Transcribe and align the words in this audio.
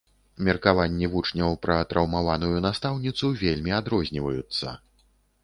Меркаванні 0.45 1.09
вучняў 1.15 1.53
пра 1.65 1.75
траўмаваную 1.91 2.57
настаўніцу 2.67 3.31
вельмі 3.43 3.77
адрозніваюцца. 3.83 4.77